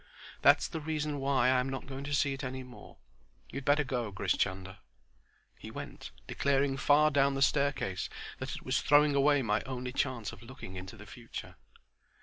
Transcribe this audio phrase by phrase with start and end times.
[0.41, 2.97] "That is the reason why I am not going to see it any more.
[3.51, 4.79] You'd better go, Grish Chunder."
[5.59, 8.09] He went, declaring far down the staircase
[8.39, 11.53] that it was throwing away my only chance of looking into the future.